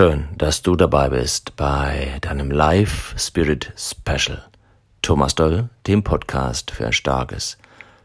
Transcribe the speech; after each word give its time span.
Schön, 0.00 0.28
dass 0.34 0.62
du 0.62 0.76
dabei 0.76 1.10
bist 1.10 1.56
bei 1.56 2.16
deinem 2.22 2.50
Live 2.50 3.14
Spirit 3.18 3.70
Special. 3.76 4.42
Thomas 5.02 5.34
Doll, 5.34 5.68
dem 5.86 6.02
Podcast 6.02 6.70
für 6.70 6.86
ein 6.86 6.94
starkes, 6.94 7.58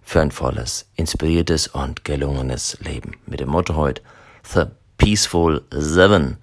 für 0.04 0.20
ein 0.20 0.32
volles, 0.32 0.90
inspiriertes 0.98 1.70
und 1.70 2.04
gelungenes 2.04 2.78
Leben. 2.82 3.14
Mit 3.28 3.40
dem 3.40 3.48
Motto 3.48 3.78
heute 3.78 4.02
The 4.44 4.64
Peaceful 4.98 5.64
Seven, 5.72 6.38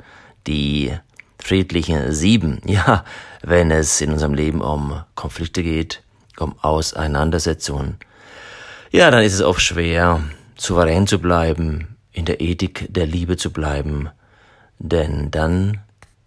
die 0.46 0.96
friedlichen 1.38 2.12
Sieben. 2.14 2.62
Ja, 2.66 3.04
wenn 3.42 3.71
es 3.71 4.00
in 4.00 4.10
unserem 4.10 4.32
Leben 4.32 4.62
um 4.62 5.03
Konflikte 5.16 5.62
geht, 5.62 6.03
um 6.38 6.58
Auseinandersetzungen, 6.62 7.98
ja, 8.90 9.10
dann 9.10 9.22
ist 9.22 9.34
es 9.34 9.42
oft 9.42 9.60
schwer, 9.60 10.22
souverän 10.56 11.06
zu 11.06 11.19
bleiben, 11.19 11.98
in 12.10 12.24
der 12.24 12.40
Ethik 12.40 12.87
der 12.88 13.04
Liebe 13.04 13.37
zu 13.37 13.53
bleiben, 13.53 14.08
denn 14.83 15.30
dann 15.30 15.80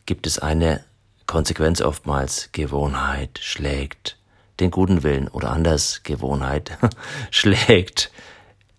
gibt 0.05 0.26
es 0.26 0.40
eine 0.40 0.84
Konsequenz 1.27 1.82
oftmals, 1.82 2.50
Gewohnheit 2.54 3.40
schlägt 3.41 4.18
den 4.62 4.72
guten 4.72 5.04
Willen 5.04 5.28
oder 5.28 5.52
anders, 5.52 6.02
Gewohnheit 6.04 6.78
schlägt 7.31 8.12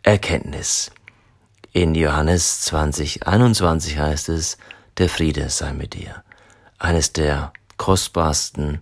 Erkenntnis. 0.02 0.90
In 1.72 1.94
Johannes 1.94 2.62
20, 2.62 3.26
21 3.26 3.98
heißt 3.98 4.30
es, 4.30 4.56
der 4.96 5.10
Friede 5.10 5.50
sei 5.50 5.74
mit 5.74 5.92
dir. 5.92 6.22
Eines 6.78 7.12
der 7.12 7.52
kostbarsten 7.76 8.80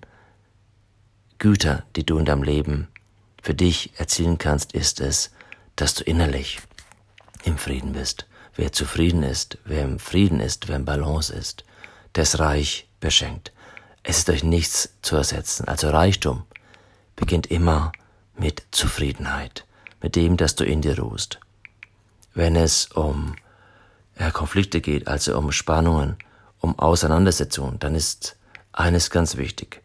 Güter, 1.38 1.82
die 1.96 2.06
du 2.06 2.18
in 2.18 2.24
deinem 2.24 2.44
Leben 2.44 2.86
für 3.42 3.54
dich 3.54 3.98
erzielen 3.98 4.38
kannst, 4.38 4.74
ist 4.74 5.00
es, 5.00 5.32
dass 5.74 5.94
du 5.94 6.04
innerlich 6.04 6.60
im 7.42 7.58
Frieden 7.58 7.94
bist. 7.94 8.26
Wer 8.56 8.72
zufrieden 8.72 9.22
ist, 9.22 9.58
wer 9.64 9.82
im 9.82 9.98
Frieden 9.98 10.40
ist, 10.40 10.68
wer 10.68 10.76
im 10.76 10.84
Balance 10.84 11.32
ist, 11.34 11.64
der 12.14 12.22
ist 12.22 12.38
reich 12.38 12.88
beschenkt. 13.00 13.52
Es 14.02 14.18
ist 14.18 14.28
durch 14.28 14.44
nichts 14.44 14.90
zu 15.02 15.16
ersetzen. 15.16 15.66
Also 15.66 15.90
Reichtum 15.90 16.44
beginnt 17.16 17.46
immer 17.48 17.92
mit 18.36 18.62
Zufriedenheit, 18.70 19.66
mit 20.00 20.14
dem, 20.14 20.36
dass 20.36 20.54
du 20.54 20.64
in 20.64 20.82
dir 20.82 20.98
ruhst. 20.98 21.40
Wenn 22.34 22.54
es 22.54 22.86
um 22.86 23.34
ja, 24.18 24.30
Konflikte 24.30 24.80
geht, 24.80 25.08
also 25.08 25.36
um 25.36 25.50
Spannungen, 25.50 26.16
um 26.60 26.78
Auseinandersetzungen, 26.78 27.78
dann 27.78 27.94
ist 27.94 28.36
eines 28.72 29.10
ganz 29.10 29.36
wichtig. 29.36 29.82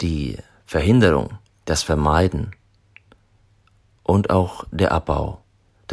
Die 0.00 0.38
Verhinderung, 0.66 1.38
das 1.64 1.82
Vermeiden 1.82 2.54
und 4.02 4.30
auch 4.30 4.64
der 4.70 4.92
Abbau 4.92 5.43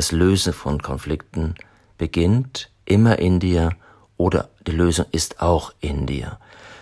das 0.02 0.12
Lösen 0.12 0.52
von 0.52 0.82
Konflikten 0.82 1.54
beginnt 2.00 2.72
immer 2.86 3.20
in 3.20 3.40
dir 3.40 3.70
oder 4.18 4.50
die 4.66 4.72
Lösung 4.72 5.06
ist 5.12 5.42
auch 5.44 5.76
in 5.80 6.08
dir. 6.08 6.40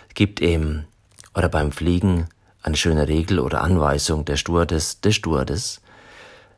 Es 0.08 0.14
gibt 0.14 0.40
eben 0.40 0.86
oder 1.34 1.50
beim 1.50 1.70
Fliegen 1.70 2.30
eine 2.62 2.78
schöne 2.78 3.08
Regel 3.08 3.38
oder 3.38 3.60
Anweisung 3.60 4.24
der 4.24 4.38
Stewardess, 4.38 5.02
des 5.02 5.16
Stewardes, 5.16 5.82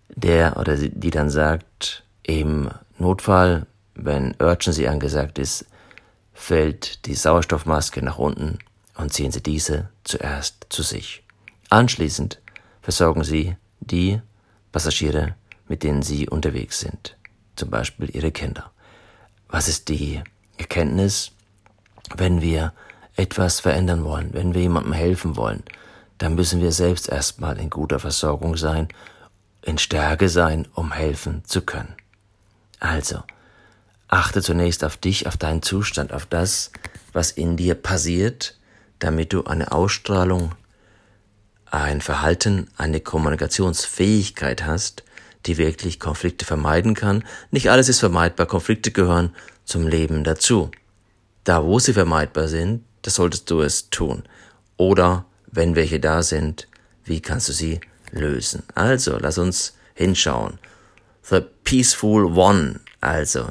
der 0.09 0.57
oder 0.57 0.77
die 0.77 1.11
dann 1.11 1.31
sagt, 1.31 2.05
im 2.23 2.71
Notfall, 2.97 3.67
wenn 3.97 4.37
Urgency 4.39 4.87
angesagt 4.87 5.41
ist, 5.41 5.67
fällt 6.33 7.07
die 7.07 7.17
Sauerstoffmaske 7.17 8.05
nach 8.05 8.19
unten 8.19 8.61
und 8.95 9.13
ziehen 9.13 9.33
Sie 9.33 9.43
diese 9.43 9.89
zuerst 10.05 10.67
zu 10.69 10.85
sich. 10.85 11.25
Anschließend 11.71 12.41
versorgen 12.83 13.25
Sie 13.25 13.57
die 13.81 14.21
Passagiere 14.71 15.35
mit 15.69 15.83
denen 15.83 16.03
sie 16.03 16.29
unterwegs 16.29 16.81
sind, 16.81 17.17
zum 17.57 17.71
Beispiel 17.71 18.15
ihre 18.15 18.33
Kinder. 18.33 18.71
Was 19.49 19.69
ist 19.69 19.89
die 19.89 20.23
Erkenntnis? 20.57 21.33
Wenn 22.17 22.41
wir 22.41 22.73
etwas 23.17 23.61
verändern 23.61 24.05
wollen, 24.05 24.33
wenn 24.33 24.55
wir 24.55 24.63
jemandem 24.63 24.93
helfen 24.93 25.37
wollen, 25.37 25.63
dann 26.19 26.35
müssen 26.35 26.61
wir 26.61 26.73
selbst 26.73 27.09
erstmal 27.09 27.59
in 27.59 27.71
guter 27.71 27.99
Versorgung 27.99 28.57
sein, 28.57 28.89
in 29.63 29.79
Stärke 29.79 30.29
sein, 30.29 30.69
um 30.75 30.93
helfen 30.93 31.45
zu 31.45 31.63
können. 31.63 31.95
Also, 32.81 33.23
achte 34.09 34.43
zunächst 34.43 34.85
auf 34.85 34.97
dich, 34.97 35.27
auf 35.27 35.37
deinen 35.37 35.63
Zustand, 35.63 36.13
auf 36.13 36.27
das, 36.27 36.73
was 37.13 37.31
in 37.31 37.57
dir 37.57 37.75
passiert, 37.75 38.57
damit 38.99 39.33
du 39.33 39.45
eine 39.45 39.73
Ausstrahlung, 39.73 40.55
ein 41.71 42.01
Verhalten, 42.01 42.69
eine 42.77 43.01
Kommunikationsfähigkeit 43.01 44.65
hast, 44.65 45.05
die 45.47 45.59
wirklich 45.59 46.01
Konflikte 46.01 46.45
vermeiden 46.45 46.95
kann. 46.95 47.25
Nicht 47.51 47.71
alles 47.71 47.89
ist 47.89 48.01
vermeidbar, 48.01 48.47
Konflikte 48.47 48.91
gehören 48.91 49.35
zum 49.65 49.87
Leben 49.87 50.25
dazu. 50.25 50.71
Da, 51.45 51.65
wo 51.65 51.79
sie 51.79 51.93
vermeidbar 51.93 52.49
sind, 52.49 52.85
da 53.03 53.11
solltest 53.11 53.51
du 53.51 53.61
es 53.61 53.91
tun. 53.91 54.23
Oder, 54.77 55.25
wenn 55.47 55.75
welche 55.75 56.01
da 56.01 56.23
sind, 56.23 56.69
wie 57.05 57.21
kannst 57.21 57.49
du 57.49 57.53
sie 57.53 57.81
lösen? 58.11 58.63
Also, 58.75 59.19
lass 59.19 59.39
uns 59.39 59.75
hinschauen. 59.95 60.59
The 61.23 61.41
Peaceful 61.65 62.37
One, 62.37 62.81
also 63.01 63.49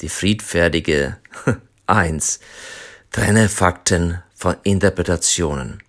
die 0.00 0.08
friedfertige 0.08 1.16
Eins. 1.86 2.40
Trenne 3.10 3.48
Fakten 3.48 4.22
von 4.34 4.56
Interpretationen. 4.62 5.82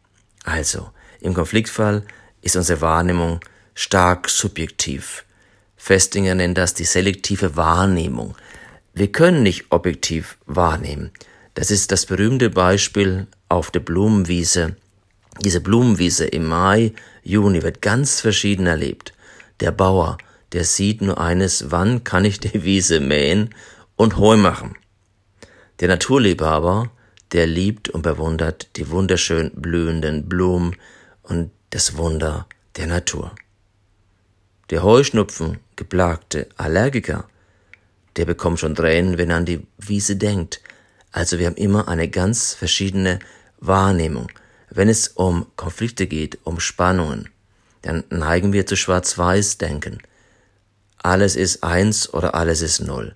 Also, 0.44 0.92
im 1.22 1.34
Konfliktfall 1.34 2.04
ist 2.42 2.56
unsere 2.56 2.82
Wahrnehmung 2.82 3.40
stark 3.74 4.30
subjektiv. 4.30 5.26
Festinger 5.86 6.34
nennt 6.34 6.58
das 6.58 6.74
die 6.74 6.84
selektive 6.84 7.56
Wahrnehmung. 7.56 8.34
Wir 8.96 9.12
können 9.12 9.44
nicht 9.44 9.66
objektiv 9.70 10.40
wahrnehmen. 10.48 11.12
Das 11.54 11.70
ist 11.70 11.92
das 11.92 12.08
berühmte 12.08 12.50
Beispiel 12.50 13.28
auf 13.50 13.70
der 13.70 13.82
Blumenwiese. 13.82 14.78
Diese 15.42 15.62
Blumenwiese 15.62 16.26
im 16.26 16.48
Mai, 16.48 16.94
Juni 17.22 17.62
wird 17.62 17.84
ganz 17.84 18.20
verschieden 18.20 18.66
erlebt. 18.66 19.14
Der 19.60 19.70
Bauer, 19.70 20.18
der 20.54 20.64
sieht 20.64 21.04
nur 21.04 21.20
eines, 21.20 21.70
wann 21.70 22.04
kann 22.04 22.26
ich 22.26 22.40
die 22.40 22.64
Wiese 22.64 23.00
mähen 23.00 23.54
und 23.96 24.18
Heu 24.18 24.38
machen. 24.38 24.76
Der 25.82 25.88
Naturliebhaber, 25.88 26.90
der 27.32 27.46
liebt 27.46 27.90
und 27.90 28.02
bewundert 28.02 28.76
die 28.78 28.90
wunderschön 28.90 29.52
blühenden 29.54 30.28
Blumen 30.28 30.78
und 31.22 31.52
das 31.70 31.96
Wunder 31.96 32.48
der 32.76 32.88
Natur. 32.88 33.36
Der 34.72 34.82
Heuschnupfen 34.82 35.60
geplagte 35.76 36.48
Allergiker, 36.58 37.28
der 38.16 38.26
bekommt 38.26 38.60
schon 38.60 38.76
Tränen, 38.76 39.18
wenn 39.18 39.30
er 39.30 39.38
an 39.38 39.46
die 39.46 39.66
Wiese 39.78 40.16
denkt. 40.16 40.62
Also 41.12 41.40
wir 41.40 41.48
haben 41.48 41.56
immer 41.56 41.88
eine 41.88 42.10
ganz 42.10 42.54
verschiedene 42.54 43.20
Wahrnehmung. 43.60 44.30
Wenn 44.70 44.90
es 44.90 45.10
um 45.10 45.46
Konflikte 45.56 46.08
geht, 46.08 46.40
um 46.44 46.60
Spannungen, 46.60 47.30
dann 47.82 48.04
neigen 48.10 48.54
wir 48.54 48.66
zu 48.66 48.76
Schwarz-Weiß-Denken. 48.76 50.00
Alles 50.98 51.36
ist 51.36 51.64
eins 51.64 52.12
oder 52.14 52.36
alles 52.36 52.62
ist 52.62 52.80
null. 52.80 53.14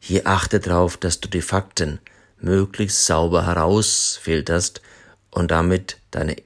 Hier 0.00 0.26
achte 0.26 0.60
darauf, 0.60 0.96
dass 0.96 1.20
du 1.20 1.28
die 1.28 1.42
Fakten 1.42 2.00
möglichst 2.40 3.06
sauber 3.06 3.46
herausfilterst 3.46 4.82
und 5.30 5.50
damit 5.50 5.98
deine 6.10 6.36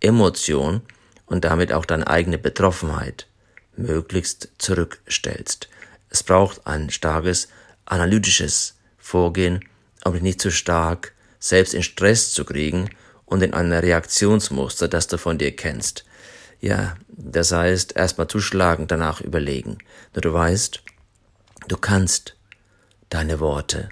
Emotion 0.00 0.80
und 1.26 1.44
damit 1.44 1.72
auch 1.72 1.84
deine 1.84 2.06
eigene 2.06 2.38
Betroffenheit 2.38 3.26
möglichst 3.82 4.48
zurückstellst. 4.58 5.68
Es 6.10 6.22
braucht 6.22 6.66
ein 6.66 6.90
starkes 6.90 7.48
analytisches 7.84 8.76
Vorgehen, 8.98 9.64
um 10.04 10.12
dich 10.12 10.22
nicht 10.22 10.40
zu 10.40 10.50
stark 10.50 11.12
selbst 11.38 11.74
in 11.74 11.82
Stress 11.82 12.32
zu 12.32 12.44
kriegen 12.44 12.90
und 13.24 13.42
in 13.42 13.54
ein 13.54 13.72
Reaktionsmuster, 13.72 14.88
das 14.88 15.08
du 15.08 15.18
von 15.18 15.38
dir 15.38 15.54
kennst. 15.56 16.04
Ja, 16.60 16.94
das 17.08 17.50
heißt, 17.50 17.96
erstmal 17.96 18.28
zuschlagen, 18.28 18.86
danach 18.86 19.20
überlegen. 19.20 19.78
Nur 20.14 20.22
du 20.22 20.32
weißt, 20.32 20.82
du 21.68 21.76
kannst 21.76 22.36
deine 23.10 23.40
Worte, 23.40 23.88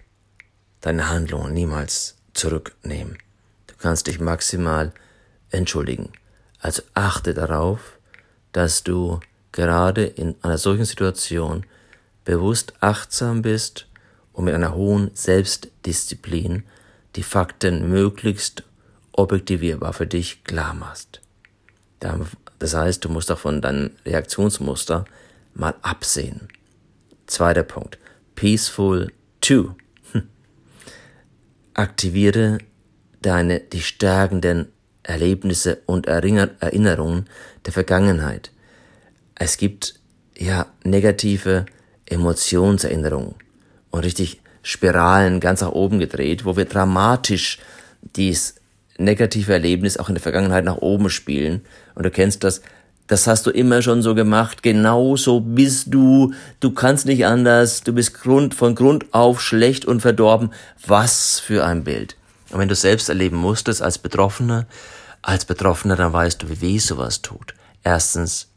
deine 0.80 1.08
Handlungen 1.08 1.52
niemals 1.52 2.16
zurücknehmen. 2.32 3.18
Du 3.66 3.74
kannst 3.76 4.06
dich 4.06 4.20
maximal 4.20 4.92
entschuldigen. 5.50 6.12
Also 6.60 6.82
achte 6.94 7.34
darauf, 7.34 7.98
dass 8.52 8.84
du 8.84 9.20
gerade 9.52 10.04
in 10.04 10.36
einer 10.42 10.58
solchen 10.58 10.84
Situation 10.84 11.64
bewusst 12.24 12.74
achtsam 12.80 13.42
bist 13.42 13.86
und 14.32 14.44
mit 14.44 14.54
einer 14.54 14.74
hohen 14.74 15.10
Selbstdisziplin 15.14 16.64
die 17.16 17.22
Fakten 17.22 17.88
möglichst 17.88 18.62
objektivierbar 19.12 19.92
für 19.92 20.06
dich 20.06 20.44
klar 20.44 20.74
machst. 20.74 21.20
Das 22.58 22.74
heißt, 22.74 23.04
du 23.04 23.08
musst 23.08 23.30
auch 23.30 23.38
von 23.38 23.60
deinem 23.60 23.90
Reaktionsmuster 24.06 25.04
mal 25.54 25.74
absehen. 25.82 26.48
Zweiter 27.26 27.62
Punkt. 27.62 27.98
Peaceful 28.34 29.12
to. 29.40 29.74
Hm. 30.12 30.28
Aktiviere 31.74 32.58
deine, 33.20 33.60
die 33.60 33.82
stärkenden 33.82 34.72
Erlebnisse 35.02 35.78
und 35.86 36.06
Erinnerungen 36.06 37.28
der 37.66 37.72
Vergangenheit 37.72 38.50
es 39.40 39.56
gibt 39.56 39.94
ja 40.36 40.66
negative 40.84 41.64
Emotionserinnerungen 42.06 43.34
und 43.90 44.04
richtig 44.04 44.40
Spiralen 44.62 45.40
ganz 45.40 45.62
nach 45.62 45.72
oben 45.72 45.98
gedreht, 45.98 46.44
wo 46.44 46.58
wir 46.58 46.66
dramatisch 46.66 47.58
dies 48.16 48.56
negative 48.98 49.54
Erlebnis 49.54 49.96
auch 49.96 50.10
in 50.10 50.14
der 50.14 50.22
Vergangenheit 50.22 50.66
nach 50.66 50.76
oben 50.76 51.08
spielen. 51.08 51.62
Und 51.94 52.04
du 52.04 52.10
kennst 52.10 52.44
das, 52.44 52.60
das 53.06 53.26
hast 53.26 53.46
du 53.46 53.50
immer 53.50 53.80
schon 53.80 54.02
so 54.02 54.14
gemacht, 54.14 54.62
genau 54.62 55.16
so 55.16 55.40
bist 55.40 55.86
du, 55.88 56.34
du 56.60 56.72
kannst 56.72 57.06
nicht 57.06 57.24
anders, 57.24 57.82
du 57.82 57.94
bist 57.94 58.20
Grund, 58.20 58.54
von 58.54 58.74
Grund 58.74 59.06
auf 59.14 59.40
schlecht 59.40 59.86
und 59.86 60.02
verdorben. 60.02 60.52
Was 60.86 61.40
für 61.40 61.64
ein 61.64 61.84
Bild. 61.84 62.14
Und 62.50 62.58
wenn 62.58 62.68
du 62.68 62.74
selbst 62.74 63.08
erleben 63.08 63.38
musstest 63.38 63.80
als 63.80 63.96
Betroffener, 63.96 64.66
als 65.22 65.46
Betroffener, 65.46 65.96
dann 65.96 66.12
weißt 66.12 66.42
du, 66.42 66.50
wie 66.50 66.60
weh 66.60 66.78
sowas 66.78 67.22
tut. 67.22 67.54
Erstens, 67.82 68.49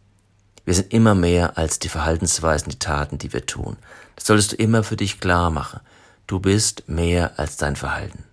wir 0.65 0.73
sind 0.73 0.93
immer 0.93 1.15
mehr 1.15 1.57
als 1.57 1.79
die 1.79 1.89
Verhaltensweisen, 1.89 2.69
die 2.69 2.79
Taten, 2.79 3.17
die 3.17 3.33
wir 3.33 3.45
tun. 3.45 3.77
Das 4.15 4.25
solltest 4.25 4.53
du 4.53 4.55
immer 4.55 4.83
für 4.83 4.95
dich 4.95 5.19
klar 5.19 5.49
machen. 5.49 5.81
Du 6.27 6.39
bist 6.39 6.87
mehr 6.87 7.37
als 7.37 7.57
dein 7.57 7.75
Verhalten. 7.75 8.23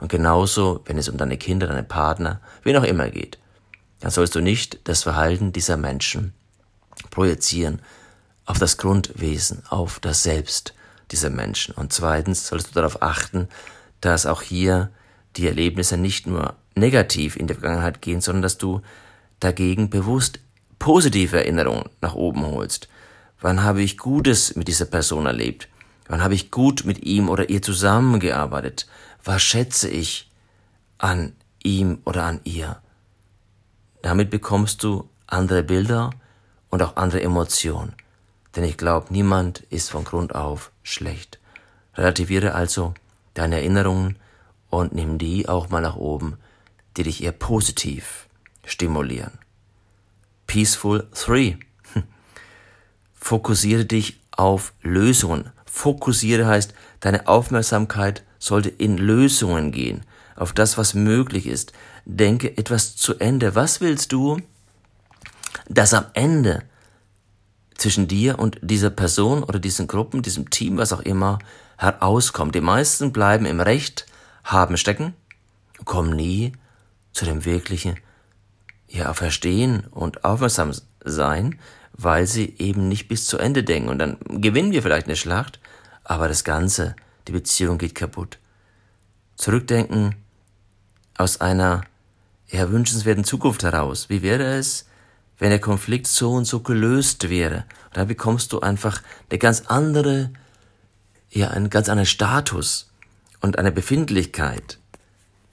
Und 0.00 0.08
genauso, 0.08 0.80
wenn 0.86 0.98
es 0.98 1.08
um 1.08 1.16
deine 1.16 1.38
Kinder, 1.38 1.68
deine 1.68 1.84
Partner, 1.84 2.40
wen 2.64 2.76
auch 2.76 2.82
immer 2.82 3.08
geht, 3.10 3.38
dann 4.00 4.10
sollst 4.10 4.34
du 4.34 4.40
nicht 4.40 4.80
das 4.88 5.04
Verhalten 5.04 5.52
dieser 5.52 5.76
Menschen 5.76 6.34
projizieren 7.10 7.80
auf 8.44 8.58
das 8.58 8.76
Grundwesen, 8.76 9.62
auf 9.68 10.00
das 10.00 10.24
Selbst 10.24 10.74
dieser 11.12 11.30
Menschen. 11.30 11.74
Und 11.74 11.92
zweitens 11.92 12.48
solltest 12.48 12.70
du 12.70 12.74
darauf 12.74 13.02
achten, 13.02 13.48
dass 14.00 14.26
auch 14.26 14.42
hier 14.42 14.90
die 15.36 15.46
Erlebnisse 15.46 15.96
nicht 15.96 16.26
nur 16.26 16.56
negativ 16.74 17.36
in 17.36 17.46
die 17.46 17.54
Vergangenheit 17.54 18.02
gehen, 18.02 18.20
sondern 18.20 18.42
dass 18.42 18.58
du 18.58 18.82
dagegen 19.38 19.88
bewusst 19.88 20.40
positive 20.82 21.36
Erinnerungen 21.36 21.88
nach 22.00 22.16
oben 22.16 22.44
holst. 22.44 22.88
Wann 23.40 23.62
habe 23.62 23.82
ich 23.82 23.98
Gutes 23.98 24.56
mit 24.56 24.66
dieser 24.66 24.86
Person 24.86 25.26
erlebt? 25.26 25.68
Wann 26.08 26.24
habe 26.24 26.34
ich 26.34 26.50
gut 26.50 26.84
mit 26.84 27.04
ihm 27.04 27.28
oder 27.28 27.48
ihr 27.50 27.62
zusammengearbeitet? 27.62 28.88
Was 29.22 29.42
schätze 29.42 29.88
ich 29.88 30.28
an 30.98 31.34
ihm 31.62 31.98
oder 32.04 32.24
an 32.24 32.40
ihr? 32.42 32.82
Damit 34.02 34.30
bekommst 34.30 34.82
du 34.82 35.08
andere 35.28 35.62
Bilder 35.62 36.10
und 36.68 36.82
auch 36.82 36.96
andere 36.96 37.22
Emotionen. 37.22 37.94
Denn 38.56 38.64
ich 38.64 38.76
glaube, 38.76 39.06
niemand 39.10 39.60
ist 39.70 39.88
von 39.88 40.02
Grund 40.02 40.34
auf 40.34 40.72
schlecht. 40.82 41.38
Relativiere 41.94 42.56
also 42.56 42.92
deine 43.34 43.58
Erinnerungen 43.58 44.16
und 44.68 44.94
nimm 44.96 45.18
die 45.18 45.48
auch 45.48 45.68
mal 45.68 45.80
nach 45.80 45.96
oben, 45.96 46.38
die 46.96 47.04
dich 47.04 47.22
eher 47.22 47.30
positiv 47.30 48.26
stimulieren. 48.64 49.38
Peaceful 50.52 51.08
3. 51.14 51.56
Fokussiere 53.14 53.86
dich 53.86 54.20
auf 54.32 54.74
Lösungen. 54.82 55.50
Fokussiere 55.64 56.46
heißt, 56.46 56.74
deine 57.00 57.26
Aufmerksamkeit 57.26 58.22
sollte 58.38 58.68
in 58.68 58.98
Lösungen 58.98 59.72
gehen, 59.72 60.02
auf 60.36 60.52
das, 60.52 60.76
was 60.76 60.92
möglich 60.92 61.46
ist. 61.46 61.72
Denke 62.04 62.58
etwas 62.58 62.96
zu 62.96 63.18
Ende. 63.18 63.54
Was 63.54 63.80
willst 63.80 64.12
du, 64.12 64.42
dass 65.70 65.94
am 65.94 66.04
Ende 66.12 66.64
zwischen 67.78 68.06
dir 68.06 68.38
und 68.38 68.58
dieser 68.60 68.90
Person 68.90 69.44
oder 69.44 69.58
diesen 69.58 69.86
Gruppen, 69.86 70.20
diesem 70.20 70.50
Team, 70.50 70.76
was 70.76 70.92
auch 70.92 71.00
immer, 71.00 71.38
herauskommt? 71.78 72.54
Die 72.54 72.60
meisten 72.60 73.10
bleiben 73.10 73.46
im 73.46 73.60
Recht, 73.60 74.04
haben 74.44 74.76
stecken, 74.76 75.14
kommen 75.86 76.14
nie 76.14 76.52
zu 77.14 77.24
dem 77.24 77.46
wirklichen 77.46 77.96
ja, 78.92 79.14
Verstehen 79.14 79.86
und 79.90 80.24
Aufmerksam 80.24 80.72
sein, 81.02 81.58
weil 81.94 82.26
sie 82.26 82.54
eben 82.58 82.88
nicht 82.88 83.08
bis 83.08 83.26
zu 83.26 83.38
Ende 83.38 83.64
denken. 83.64 83.88
Und 83.88 83.98
dann 83.98 84.18
gewinnen 84.28 84.72
wir 84.72 84.82
vielleicht 84.82 85.06
eine 85.06 85.16
Schlacht, 85.16 85.60
aber 86.04 86.28
das 86.28 86.44
Ganze, 86.44 86.94
die 87.26 87.32
Beziehung 87.32 87.78
geht 87.78 87.94
kaputt. 87.94 88.38
Zurückdenken 89.36 90.14
aus 91.16 91.40
einer 91.40 91.82
eher 92.48 92.70
wünschenswerten 92.70 93.24
Zukunft 93.24 93.62
heraus. 93.62 94.10
Wie 94.10 94.22
wäre 94.22 94.58
es, 94.58 94.86
wenn 95.38 95.50
der 95.50 95.60
Konflikt 95.60 96.06
so 96.06 96.32
und 96.32 96.44
so 96.44 96.60
gelöst 96.60 97.30
wäre? 97.30 97.64
Und 97.86 97.96
dann 97.96 98.08
bekommst 98.08 98.52
du 98.52 98.60
einfach 98.60 99.02
eine 99.30 99.38
ganz 99.38 99.62
andere, 99.66 100.30
ja, 101.30 101.48
einen 101.48 101.70
ganz 101.70 101.88
anderen 101.88 102.06
Status 102.06 102.90
und 103.40 103.58
eine 103.58 103.72
Befindlichkeit, 103.72 104.78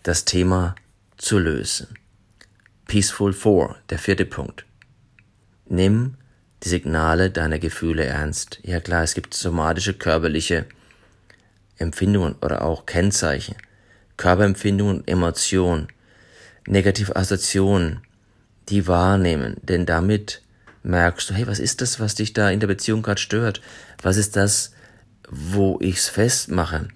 das 0.03 0.25
Thema 0.25 0.75
zu 1.17 1.39
lösen. 1.39 1.98
Peaceful 2.89 3.33
4, 3.33 3.75
der 3.91 3.99
vierte 3.99 4.25
Punkt. 4.25 4.65
Nimm 5.67 6.15
die 6.63 6.69
Signale 6.69 7.29
deiner 7.29 7.59
Gefühle 7.59 8.03
ernst. 8.03 8.59
Ja 8.63 8.79
klar, 8.79 9.03
es 9.03 9.13
gibt 9.13 9.35
somatische, 9.35 9.93
körperliche 9.93 10.65
Empfindungen 11.77 12.33
oder 12.41 12.63
auch 12.63 12.87
Kennzeichen, 12.87 13.55
Körperempfindungen, 14.17 15.07
Emotionen, 15.07 15.89
negative 16.65 17.15
Assoziationen, 17.15 18.01
die 18.69 18.87
wahrnehmen, 18.87 19.57
denn 19.61 19.85
damit 19.85 20.41
merkst 20.81 21.29
du, 21.29 21.35
hey, 21.35 21.45
was 21.45 21.59
ist 21.59 21.81
das, 21.81 21.99
was 21.99 22.15
dich 22.15 22.33
da 22.33 22.49
in 22.49 22.59
der 22.59 22.65
Beziehung 22.65 23.03
gerade 23.03 23.21
stört? 23.21 23.61
Was 24.01 24.17
ist 24.17 24.35
das, 24.35 24.73
wo 25.29 25.77
ich's 25.79 26.09
festmache? 26.09 26.87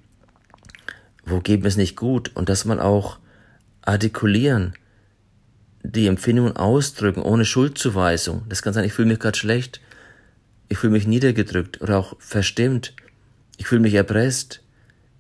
Wo 1.23 1.39
geht 1.39 1.63
es 1.63 1.77
nicht 1.77 1.95
gut? 1.95 2.31
Und 2.33 2.49
dass 2.49 2.65
man 2.65 2.79
auch 2.79 3.19
artikulieren, 3.83 4.73
die 5.83 6.07
Empfindungen 6.07 6.55
ausdrücken, 6.55 7.21
ohne 7.21 7.45
Schuldzuweisung. 7.45 8.43
Das 8.47 8.61
kann 8.61 8.73
sein, 8.73 8.85
ich 8.85 8.93
fühle 8.93 9.09
mich 9.09 9.19
gerade 9.19 9.37
schlecht, 9.37 9.81
ich 10.69 10.77
fühle 10.77 10.93
mich 10.93 11.05
niedergedrückt 11.05 11.81
oder 11.81 11.97
auch 11.99 12.15
verstimmt, 12.19 12.93
ich 13.57 13.67
fühle 13.67 13.81
mich 13.81 13.93
erpresst, 13.93 14.61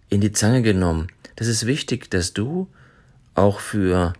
in 0.09 0.21
die 0.21 0.31
Zange 0.31 0.61
genommen. 0.61 1.07
Das 1.35 1.47
ist 1.47 1.65
wichtig, 1.65 2.09
dass 2.09 2.33
du 2.33 2.67
auch 3.35 3.59
für 3.59 4.13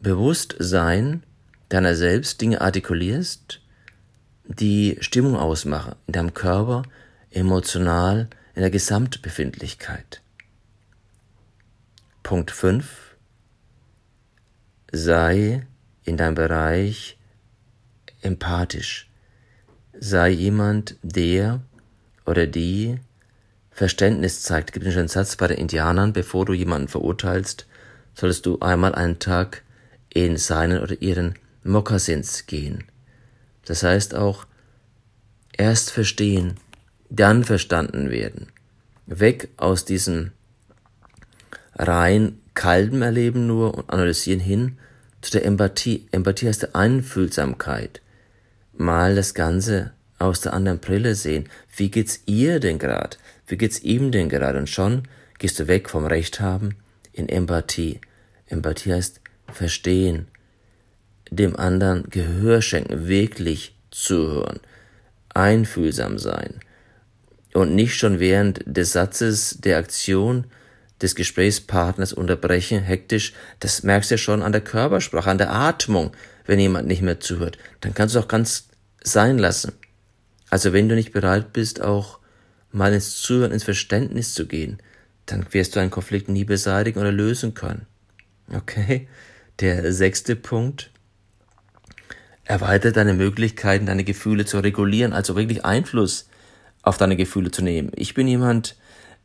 Bewusstsein 0.00 1.22
deiner 1.68 1.94
selbst 1.94 2.40
Dinge 2.40 2.60
artikulierst, 2.60 3.60
die 4.44 4.96
Stimmung 5.00 5.36
ausmachen, 5.36 5.96
in 6.06 6.12
deinem 6.12 6.34
Körper, 6.34 6.84
emotional, 7.30 8.28
in 8.54 8.62
der 8.62 8.70
Gesamtbefindlichkeit. 8.70 10.22
Punkt 12.22 12.50
5 12.50 13.05
sei 14.92 15.66
in 16.04 16.16
deinem 16.16 16.34
Bereich 16.34 17.18
empathisch. 18.22 19.08
Sei 19.98 20.30
jemand, 20.30 20.96
der 21.02 21.60
oder 22.24 22.46
die 22.46 22.98
Verständnis 23.70 24.42
zeigt. 24.42 24.72
Gibt 24.72 24.84
einen 24.84 24.94
schönen 24.94 25.08
Satz 25.08 25.36
bei 25.36 25.48
den 25.48 25.58
Indianern, 25.58 26.12
bevor 26.12 26.46
du 26.46 26.52
jemanden 26.52 26.88
verurteilst, 26.88 27.66
solltest 28.14 28.46
du 28.46 28.58
einmal 28.60 28.94
einen 28.94 29.18
Tag 29.18 29.62
in 30.12 30.36
seinen 30.36 30.80
oder 30.82 31.00
ihren 31.02 31.34
Mokassins 31.62 32.46
gehen. 32.46 32.84
Das 33.64 33.82
heißt 33.82 34.14
auch, 34.14 34.46
erst 35.52 35.90
verstehen, 35.90 36.56
dann 37.10 37.44
verstanden 37.44 38.10
werden. 38.10 38.48
Weg 39.06 39.50
aus 39.56 39.84
diesem 39.84 40.32
rein 41.74 42.40
kalten 42.56 43.02
Erleben 43.02 43.46
nur 43.46 43.74
und 43.74 43.90
analysieren 43.90 44.40
hin 44.40 44.78
zu 45.20 45.30
der 45.30 45.44
Empathie. 45.44 46.08
Empathie 46.10 46.48
heißt 46.48 46.74
Einfühlsamkeit. 46.74 48.00
Mal 48.72 49.14
das 49.14 49.34
Ganze 49.34 49.92
aus 50.18 50.40
der 50.40 50.54
anderen 50.54 50.80
Brille 50.80 51.14
sehen. 51.14 51.48
Wie 51.76 51.90
geht's 51.90 52.22
ihr 52.26 52.58
denn 52.58 52.80
gerade? 52.80 53.16
Wie 53.46 53.56
geht's 53.56 53.78
ihm 53.80 54.10
denn 54.10 54.28
gerade? 54.28 54.58
Und 54.58 54.68
schon 54.68 55.02
gehst 55.38 55.60
du 55.60 55.68
weg 55.68 55.88
vom 55.88 56.06
Recht 56.06 56.40
haben 56.40 56.70
in 57.12 57.28
Empathie. 57.28 58.00
Empathie 58.48 58.94
heißt 58.94 59.20
verstehen, 59.52 60.26
dem 61.30 61.56
anderen 61.56 62.08
Gehör 62.10 62.62
schenken, 62.62 63.06
wirklich 63.06 63.76
zuhören, 63.90 64.60
einfühlsam 65.30 66.18
sein 66.18 66.60
und 67.52 67.74
nicht 67.74 67.96
schon 67.96 68.18
während 68.20 68.62
des 68.66 68.92
Satzes 68.92 69.58
der 69.60 69.78
Aktion 69.78 70.46
des 71.02 71.14
Gesprächspartners 71.14 72.12
unterbrechen, 72.12 72.82
hektisch, 72.82 73.34
das 73.60 73.82
merkst 73.82 74.10
du 74.10 74.14
ja 74.14 74.18
schon 74.18 74.42
an 74.42 74.52
der 74.52 74.62
Körpersprache, 74.62 75.30
an 75.30 75.38
der 75.38 75.52
Atmung, 75.52 76.12
wenn 76.46 76.58
jemand 76.58 76.88
nicht 76.88 77.02
mehr 77.02 77.20
zuhört. 77.20 77.58
Dann 77.80 77.94
kannst 77.94 78.14
du 78.14 78.20
auch 78.20 78.28
ganz 78.28 78.68
sein 79.02 79.38
lassen. 79.38 79.72
Also 80.48 80.72
wenn 80.72 80.88
du 80.88 80.94
nicht 80.94 81.12
bereit 81.12 81.52
bist, 81.52 81.82
auch 81.82 82.18
mal 82.72 82.92
ins 82.92 83.20
Zuhören, 83.20 83.52
ins 83.52 83.64
Verständnis 83.64 84.34
zu 84.34 84.46
gehen, 84.46 84.78
dann 85.26 85.46
wirst 85.52 85.76
du 85.76 85.80
einen 85.80 85.90
Konflikt 85.90 86.28
nie 86.28 86.44
beseitigen 86.44 87.00
oder 87.00 87.12
lösen 87.12 87.54
können. 87.54 87.86
Okay? 88.52 89.08
Der 89.60 89.92
sechste 89.92 90.36
Punkt. 90.36 90.90
Erweitert 92.44 92.96
deine 92.96 93.14
Möglichkeiten, 93.14 93.86
deine 93.86 94.04
Gefühle 94.04 94.44
zu 94.44 94.60
regulieren, 94.60 95.12
also 95.12 95.34
wirklich 95.34 95.64
Einfluss 95.64 96.28
auf 96.82 96.96
deine 96.96 97.16
Gefühle 97.16 97.50
zu 97.50 97.62
nehmen. 97.62 97.90
Ich 97.96 98.14
bin 98.14 98.28
jemand, 98.28 98.76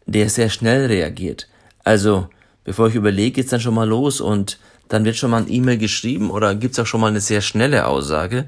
der 0.08 0.28
sehr 0.30 0.50
schnell 0.50 0.88
reagiert. 0.88 1.48
Also, 1.84 2.30
bevor 2.64 2.88
ich 2.88 2.96
überlege, 2.96 3.32
geht's 3.32 3.52
dann 3.52 3.60
schon 3.60 3.74
mal 3.74 3.88
los 3.88 4.22
und 4.22 4.60
dann 4.88 5.06
wird 5.06 5.18
schon 5.18 5.32
mal 5.32 5.42
ein 5.42 5.52
E-Mail 5.52 5.78
geschrieben 5.78 6.32
oder 6.32 6.56
gibt's 6.56 6.80
auch 6.80 6.86
schon 6.86 7.02
mal 7.02 7.08
eine 7.08 7.22
sehr 7.22 7.42
schnelle 7.42 7.88
Aussage. 7.88 8.48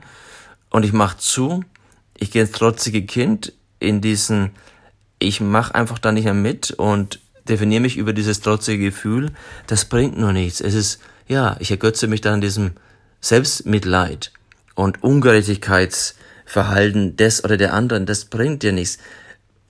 Und 0.70 0.84
ich 0.84 0.94
mache 0.94 1.18
zu, 1.18 1.64
ich 2.18 2.32
gehe 2.32 2.44
ins 2.44 2.52
trotzige 2.52 3.06
Kind 3.06 3.54
in 3.80 4.02
diesen 4.02 4.52
ich 5.24 5.42
mache 5.42 5.74
einfach 5.74 5.98
da 6.00 6.12
nicht 6.12 6.26
mehr 6.26 6.34
mit 6.34 6.72
und 6.72 7.20
definiere 7.48 7.82
mich 7.82 7.96
über 7.98 8.14
dieses 8.14 8.42
trotzige 8.42 8.86
Gefühl, 8.86 9.32
das 9.68 9.86
bringt 9.86 10.18
nur 10.18 10.34
nichts. 10.34 10.60
Es 10.62 10.74
ist, 10.74 11.00
ja, 11.28 11.56
ich 11.60 11.70
ergötze 11.72 12.08
mich 12.08 12.22
dann 12.22 12.36
an 12.36 12.42
diesem 12.42 12.72
Selbstmitleid 13.22 14.32
und 14.76 15.02
Ungerechtigkeitsverhalten 15.02 17.16
des 17.16 17.44
oder 17.44 17.58
der 17.58 17.74
anderen, 17.74 18.06
das 18.06 18.26
bringt 18.26 18.62
dir 18.64 18.74
nichts. 18.74 18.98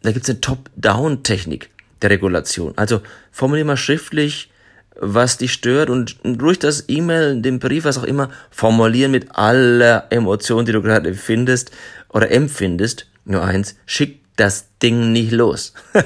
Da 0.01 0.12
gibt's 0.12 0.29
eine 0.29 0.41
Top-Down-Technik 0.41 1.70
der 2.03 2.10
Regulation. 2.10 2.74
Also 2.75 3.01
formulier 3.31 3.65
mal 3.65 3.77
schriftlich, 3.77 4.51
was 4.95 5.38
dich 5.38 5.53
stört 5.53 5.89
und 5.89 6.17
durch 6.24 6.60
das 6.60 6.86
E-Mail, 6.88 7.41
den 7.41 7.60
Brief, 7.60 7.86
was 7.86 7.98
auch 7.98 8.03
immer, 8.03 8.29
formulieren 8.51 9.12
mit 9.12 9.36
aller 9.36 10.07
Emotion, 10.12 10.65
die 10.65 10.72
du 10.72 10.81
gerade 10.81 11.13
findest 11.15 11.72
oder 12.10 12.29
empfindest. 12.31 13.07
Nur 13.25 13.43
eins, 13.43 13.75
schick 13.86 14.19
das 14.36 14.67
Ding 14.81 15.12
nicht 15.12 15.31
los. 15.31 15.74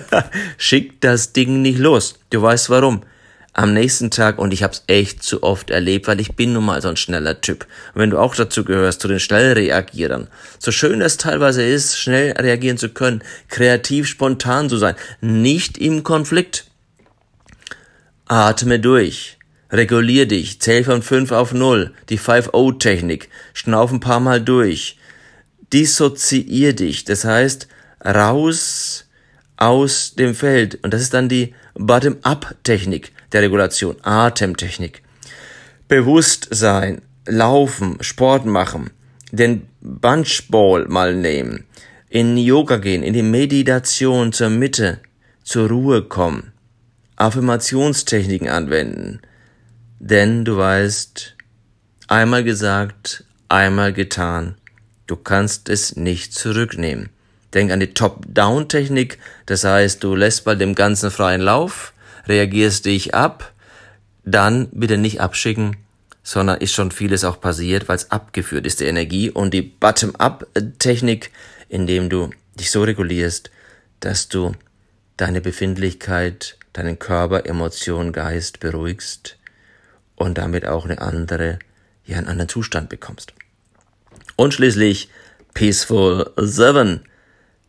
schick 0.58 1.01
das 1.01 1.34
Ding 1.34 1.62
nicht 1.62 1.80
los. 1.80 2.16
Du 2.30 2.42
weißt 2.42 2.70
warum. 2.70 3.01
Am 3.58 3.74
nächsten 3.74 4.12
Tag, 4.12 4.38
und 4.38 4.54
ich 4.54 4.62
hab's 4.62 4.84
echt 4.86 5.24
zu 5.24 5.42
oft 5.42 5.72
erlebt, 5.72 6.08
weil 6.08 6.22
ich 6.22 6.36
bin 6.36 6.54
nun 6.54 6.64
mal 6.64 6.80
so 6.80 6.90
ein 6.90 6.96
schneller 6.96 7.42
Typ. 7.42 7.66
Und 7.96 8.02
wenn 8.02 8.12
du 8.12 8.20
auch 8.20 8.36
dazu 8.36 8.64
gehörst, 8.64 9.02
zu 9.02 9.08
den 9.08 9.20
Schnellreagierern, 9.20 10.28
so 10.60 10.70
schön 10.70 11.02
es 11.02 11.18
teilweise 11.18 11.64
ist, 11.64 11.98
schnell 11.98 12.34
reagieren 12.34 12.78
zu 12.78 12.90
können, 12.90 13.24
kreativ, 13.48 14.08
spontan 14.08 14.70
zu 14.70 14.78
sein, 14.78 14.94
nicht 15.22 15.80
im 15.80 16.04
Konflikt. 16.04 16.66
Atme 18.28 18.80
durch. 18.80 19.40
Regulier 19.72 20.28
dich. 20.28 20.62
Zähl 20.62 20.84
von 20.84 21.02
5 21.02 21.32
auf 21.32 21.52
0. 21.52 21.96
Die 22.10 22.20
5-O-Technik. 22.20 23.28
Schnauf 23.56 23.92
ein 23.92 24.00
paar 24.00 24.20
Mal 24.20 24.40
durch. 24.40 25.00
Dissoziier 25.74 26.74
dich. 26.74 27.06
Das 27.06 27.26
heißt, 27.26 27.68
raus 28.06 29.06
aus 29.56 30.14
dem 30.14 30.36
Feld. 30.36 30.78
Und 30.84 30.94
das 30.94 31.02
ist 31.02 31.16
dann 31.16 31.28
die 31.28 31.56
Bottom-up-Technik 31.74 33.14
der 33.32 33.42
Regulation. 33.42 33.98
Atemtechnik. 34.04 35.02
Bewusstsein. 35.88 37.02
Laufen. 37.26 37.98
Sport 38.02 38.46
machen. 38.46 38.92
Den 39.32 39.68
Bunchball 39.82 40.88
mal 40.88 41.16
nehmen. 41.16 41.66
In 42.10 42.38
Yoga 42.38 42.78
gehen. 42.78 43.04
In 43.04 43.14
die 43.14 43.24
Meditation 43.24 44.32
zur 44.34 44.50
Mitte. 44.50 45.00
Zur 45.44 45.70
Ruhe 45.70 46.04
kommen 46.04 46.52
Affirmationstechniken 47.18 48.48
anwenden. 48.48 49.22
Denn 50.00 50.46
du 50.46 50.58
weißt, 50.58 51.36
einmal 52.08 52.44
gesagt, 52.44 53.26
einmal 53.50 53.92
getan, 53.92 54.56
du 55.08 55.16
kannst 55.16 55.68
es 55.70 55.96
nicht 55.96 56.34
zurücknehmen. 56.34 57.10
Denk 57.54 57.72
an 57.72 57.80
die 57.80 57.94
Top-Down-Technik, 57.94 59.18
das 59.48 59.64
heißt, 59.64 60.04
du 60.04 60.14
lässt 60.14 60.46
bei 60.46 60.54
dem 60.54 60.76
ganzen 60.76 61.10
freien 61.10 61.42
Lauf, 61.42 61.94
reagierst 62.28 62.86
dich 62.86 63.14
ab, 63.14 63.54
dann 64.24 64.70
bitte 64.72 64.98
nicht 64.98 65.22
abschicken, 65.22 65.78
sondern 66.24 66.60
ist 66.60 66.74
schon 66.74 66.92
vieles 66.92 67.24
auch 67.24 67.40
passiert, 67.40 67.88
weil 67.88 67.96
es 67.96 68.12
abgeführt 68.12 68.66
ist, 68.66 68.82
die 68.82 68.86
Energie 68.86 69.30
und 69.30 69.54
die 69.54 69.62
Bottom-up-Technik, 69.62 71.32
indem 71.70 72.10
du 72.10 72.32
dich 72.56 72.72
so 72.72 72.84
regulierst, 72.84 73.52
dass 74.00 74.28
du 74.28 74.54
deine 75.16 75.42
Befindlichkeit 75.42 76.58
deinen 76.74 77.00
Körper, 77.00 77.46
Emotion, 77.46 78.12
Geist 78.12 78.60
beruhigst 78.60 79.38
und 80.16 80.38
damit 80.38 80.66
auch 80.68 80.86
eine 80.86 81.02
andere, 81.02 81.60
ja, 82.06 82.18
einen 82.18 82.28
anderen 82.28 82.50
Zustand 82.50 82.90
bekommst. 82.90 83.34
Und 84.36 84.54
schließlich 84.54 85.10
Peaceful 85.54 86.32
Seven. 86.38 87.02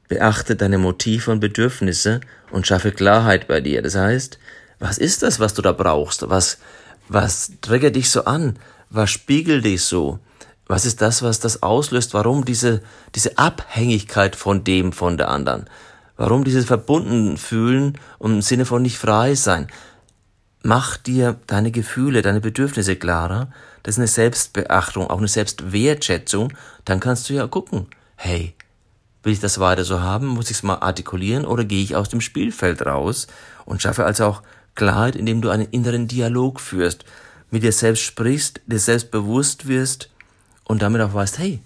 Beachte 0.09 0.57
deine 0.57 0.79
Motive 0.79 1.31
und 1.31 1.41
Bedürfnisse 1.41 2.21
und 2.51 2.67
schaffe 2.67 2.93
Klarheit 2.93 3.49
bei 3.49 3.61
dir. 3.61 3.83
Das 3.83 3.95
heißt, 3.95 4.39
was 4.79 4.99
ist 4.99 5.23
das, 5.23 5.41
was 5.41 5.55
du 5.55 5.63
da 5.63 5.73
brauchst? 5.73 6.29
Was, 6.29 6.59
was 7.09 7.53
triggert 7.61 7.97
dich 7.97 8.11
so 8.11 8.25
an? 8.25 8.59
Was 8.91 9.11
spiegelt 9.11 9.65
dich 9.65 9.83
so? 9.83 10.19
Was 10.67 10.85
ist 10.85 11.01
das, 11.01 11.23
was 11.23 11.41
das 11.41 11.63
auslöst? 11.63 12.15
Warum 12.15 12.45
diese, 12.45 12.83
diese 13.15 13.39
Abhängigkeit 13.39 14.37
von 14.37 14.65
dem, 14.65 14.93
von 14.93 15.17
der 15.17 15.31
anderen? 15.31 15.65
Warum 16.17 16.45
dieses 16.45 16.67
verbunden 16.67 17.37
fühlen 17.37 17.99
und 18.19 18.35
im 18.35 18.43
Sinne 18.43 18.67
von 18.67 18.83
nicht 18.83 18.99
frei 18.99 19.35
sein? 19.35 19.69
Mach 20.63 20.97
dir 20.97 21.37
deine 21.47 21.71
Gefühle, 21.71 22.23
deine 22.23 22.41
Bedürfnisse 22.41 22.97
klarer. 22.97 23.51
Das 23.83 23.95
ist 23.95 24.01
eine 24.01 24.09
Selbstbeachtung, 24.09 25.09
auch 25.09 25.19
eine 25.19 25.29
Selbstwertschätzung. 25.29 26.53
Dann 26.85 27.01
kannst 27.01 27.31
du 27.31 27.35
ja 27.35 27.47
gucken, 27.47 27.87
hey, 28.17 28.55
will 29.23 29.33
ich 29.33 29.41
das 29.41 29.61
weiter 29.61 29.85
so 29.85 30.01
haben? 30.01 30.27
Muss 30.27 30.51
ich 30.51 30.59
es 30.59 30.63
mal 30.63 30.77
artikulieren 30.77 31.47
oder 31.47 31.65
gehe 31.65 31.83
ich 31.83 31.97
aus 31.97 32.09
dem 32.09 32.21
Spielfeld 32.21 32.85
raus 32.85 33.29
und 33.65 33.81
schaffe 33.81 34.05
also 34.05 34.27
auch 34.27 34.43
Klarheit, 34.79 35.17
indem 35.17 35.43
du 35.43 35.51
einen 35.51 35.69
inneren 35.71 36.09
Dialog 36.09 36.61
führst, 36.61 37.05
mit 37.51 37.63
dir 37.63 37.73
selbst 37.73 38.03
sprichst, 38.03 38.61
dir 38.67 38.79
selbst 38.79 39.11
bewusst 39.11 39.69
wirst 39.69 40.09
und 40.65 40.81
damit 40.81 41.03
auch 41.03 41.13
weißt, 41.13 41.39
hey, 41.39 41.61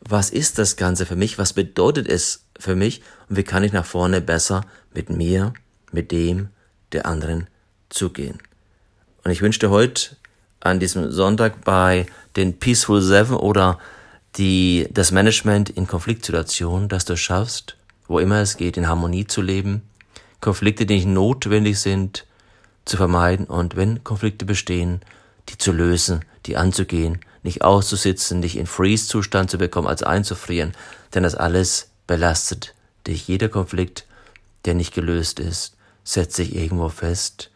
was 0.00 0.30
ist 0.30 0.58
das 0.58 0.76
Ganze 0.76 1.04
für 1.04 1.16
mich? 1.16 1.36
Was 1.36 1.52
bedeutet 1.52 2.08
es 2.08 2.44
für 2.58 2.76
mich 2.76 3.02
und 3.28 3.36
wie 3.36 3.42
kann 3.42 3.64
ich 3.64 3.72
nach 3.72 3.84
vorne 3.84 4.20
besser 4.20 4.64
mit 4.94 5.10
mir, 5.10 5.52
mit 5.92 6.12
dem 6.12 6.48
der 6.92 7.06
anderen 7.06 7.48
zugehen. 7.88 8.38
Und 9.24 9.30
ich 9.30 9.42
wünsche 9.42 9.58
dir 9.58 9.70
heute 9.70 10.16
an 10.60 10.78
diesem 10.78 11.10
Sonntag 11.10 11.64
bei 11.64 12.06
den 12.36 12.58
Peaceful 12.58 13.02
Seven 13.02 13.36
oder 13.36 13.78
die, 14.36 14.88
das 14.92 15.10
Management 15.10 15.70
in 15.70 15.86
Konfliktsituationen, 15.86 16.88
dass 16.88 17.04
du 17.04 17.16
schaffst, 17.16 17.76
wo 18.06 18.18
immer 18.18 18.40
es 18.40 18.56
geht, 18.56 18.76
in 18.76 18.88
Harmonie 18.88 19.26
zu 19.26 19.42
leben, 19.42 19.82
Konflikte, 20.40 20.86
die 20.86 20.94
nicht 20.94 21.06
notwendig 21.06 21.78
sind, 21.80 22.26
zu 22.84 22.96
vermeiden 22.96 23.46
und 23.46 23.76
wenn 23.76 24.04
Konflikte 24.04 24.44
bestehen, 24.44 25.00
die 25.48 25.58
zu 25.58 25.72
lösen, 25.72 26.24
die 26.46 26.56
anzugehen, 26.56 27.20
nicht 27.42 27.62
auszusitzen, 27.62 28.40
nicht 28.40 28.56
in 28.56 28.66
Freeze-Zustand 28.66 29.50
zu 29.50 29.58
bekommen, 29.58 29.88
als 29.88 30.02
einzufrieren, 30.02 30.72
denn 31.14 31.22
das 31.22 31.34
alles 31.34 31.90
belastet 32.06 32.74
dich. 33.06 33.28
Jeder 33.28 33.48
Konflikt, 33.48 34.06
der 34.64 34.74
nicht 34.74 34.94
gelöst 34.94 35.40
ist, 35.40 35.76
setzt 36.04 36.36
sich 36.36 36.54
irgendwo 36.54 36.88
fest 36.88 37.50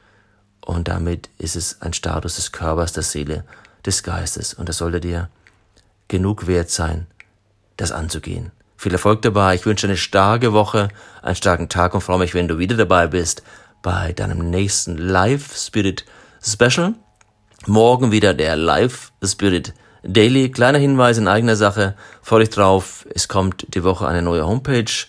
und 0.61 0.89
damit 0.89 1.31
ist 1.39 1.57
es 1.57 1.81
ein 1.81 1.93
Status 1.93 2.37
des 2.37 2.53
Körpers, 2.53 2.93
der 2.93 3.03
Seele, 3.03 3.45
des 3.85 4.03
Geistes 4.03 4.55
und 4.55 4.69
das 4.69 4.79
sollte 4.79 5.01
dir 5.01 5.29
genug 6.09 6.47
wert 6.47 6.71
sein, 6.71 7.07
das 7.77 7.93
anzugehen. 7.93 8.51
Viel 8.77 8.93
Erfolg 8.93 9.23
dabei. 9.23 9.57
Ich 9.57 9.67
wünsche 9.67 9.87
eine 9.87 9.97
starke 9.97 10.53
Woche, 10.53 10.89
einen 11.21 11.35
starken 11.35 11.69
Tag 11.69 11.95
und 11.95 12.01
freue 12.01 12.19
mich, 12.19 12.35
wenn 12.35 12.49
du 12.49 12.59
wieder 12.59 12.77
dabei 12.77 13.09
bist 13.09 13.43
bei 13.83 14.13
deinem 14.13 14.51
nächsten 14.51 14.97
Live 14.97 15.57
Spirit 15.57 16.05
Special. 16.43 16.95
Morgen 17.67 18.13
wieder 18.13 18.35
der 18.35 18.57
Live 18.57 19.13
Spirit 19.25 19.75
Daily. 20.03 20.51
Kleiner 20.51 20.79
Hinweis 20.79 21.19
in 21.19 21.29
eigener 21.29 21.57
Sache. 21.57 21.95
Freue 22.23 22.41
dich 22.41 22.51
drauf. 22.51 23.07
Es 23.15 23.29
kommt 23.29 23.67
die 23.75 23.85
Woche 23.85 24.07
eine 24.07 24.23
neue 24.23 24.47
Homepage. 24.47 25.07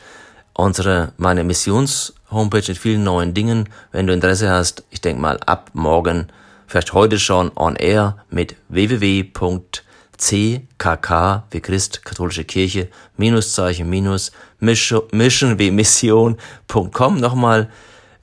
Unsere, 0.54 1.14
meine 1.18 1.44
Missions-Homepage 1.44 2.66
mit 2.68 2.78
vielen 2.78 3.04
neuen 3.04 3.34
Dingen. 3.34 3.70
Wenn 3.92 4.08
du 4.08 4.14
Interesse 4.14 4.50
hast, 4.50 4.84
ich 4.90 5.02
denke 5.02 5.22
mal 5.22 5.40
ab 5.46 5.72
morgen, 5.74 6.28
vielleicht 6.68 6.94
heute 6.94 7.18
schon 7.18 7.52
on 7.56 7.76
air 7.76 8.18
mit 8.30 8.56
www.ckk 8.68 9.84
wie 11.52 11.62
Christ, 11.62 12.04
katholische 12.04 12.44
Kirche, 12.44 12.90
Minuszeichen, 13.16 13.90
Minus, 13.90 14.32
Mission 14.60 15.60
wie 15.60 15.72
Mission.com. 15.72 17.20
Nochmal 17.20 17.70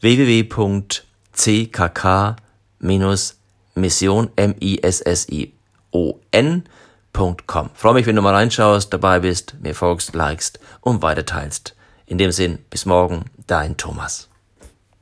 www.ckk 0.01 1.07
Mission, 3.75 4.31
M-I-S-S-I 4.37 5.53
on.com. 5.93 7.71
Freue 7.75 7.95
mich, 7.95 8.07
wenn 8.07 8.17
du 8.17 8.23
mal 8.23 8.35
reinschaust, 8.35 8.93
dabei 8.93 9.21
bist, 9.21 9.55
mir 9.61 9.75
folgst, 9.75 10.15
likest 10.15 10.59
und 10.81 11.03
weiter 11.03 11.25
teilst. 11.25 11.75
In 12.07 12.19
dem 12.19 12.33
Sinn, 12.33 12.59
bis 12.71 12.87
morgen, 12.87 13.25
dein 13.47 13.77
Thomas. 13.77 14.29